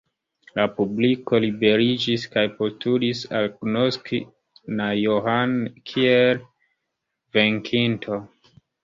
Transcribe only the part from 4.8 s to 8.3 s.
Johann kiel venkinto.